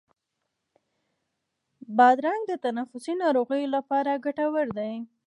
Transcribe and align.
بادرنګ 1.97 2.41
د 2.47 2.53
تنفسي 2.65 3.13
ناروغیو 3.23 3.73
لپاره 3.75 4.21
ګټور 4.25 4.67
دی. 4.77 4.93